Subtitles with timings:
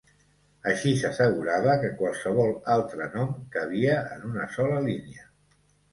[0.71, 5.31] Així s'assegurava que qualsevol altre nom cabia en una sola línia.